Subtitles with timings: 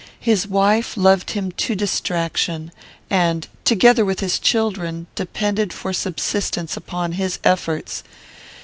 [0.19, 2.71] His wife loved him to distraction,
[3.11, 8.01] and, together with his children, depended for subsistence upon his efforts.